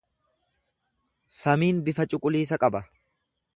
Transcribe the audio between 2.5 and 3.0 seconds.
qaba.